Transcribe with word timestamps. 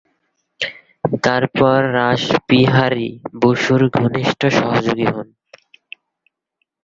তারপর 1.23 1.77
রাসবিহারী 1.95 3.09
বসুর 3.41 3.81
ঘনিষ্ঠ 3.97 4.41
সহযোগী 4.57 5.07
হন। 5.07 5.27